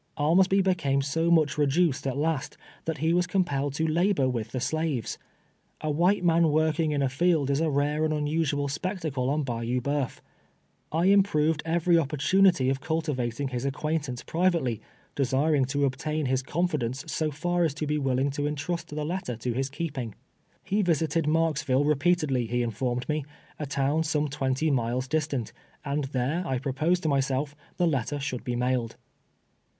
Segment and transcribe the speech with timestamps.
[0.17, 4.59] Armsby became so much reduced at last, that he was compelled to labor with the
[4.59, 5.19] slaves.
[5.81, 9.79] A white man working in the field is a rare and unusual spectacle on Bayou
[9.79, 10.19] Boeuf.
[10.91, 14.81] I improved every oppor tunity of cultivating his acquaintance privately,
[15.13, 19.05] de siring to ol)tain his confidence so tar as to be willing to intrust the
[19.05, 20.15] letter to his keeping.
[20.71, 23.23] lie visited Marks ville repeatedly, he informed me,
[23.59, 25.53] a town some twenty miles distant,
[25.85, 28.95] and there, I proposed to myself, the let ter should be mailed.